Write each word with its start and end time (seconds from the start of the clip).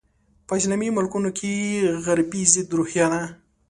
په 0.47 0.53
اسلامي 0.59 0.89
ملکونو 0.97 1.29
کې 1.37 1.51
غربي 2.05 2.43
ضد 2.53 2.69
روحیه 2.77 3.07
ده. 3.11 3.21